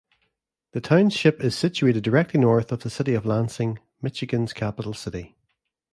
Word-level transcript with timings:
The 0.71 0.81
township 0.81 1.43
is 1.43 1.55
situated 1.55 2.01
directly 2.01 2.39
north 2.39 2.71
of 2.71 2.81
the 2.81 2.89
city 2.89 3.13
of 3.13 3.23
Lansing, 3.23 3.77
Michigan's 4.01 4.51
capital 4.51 4.95
city. 4.95 5.35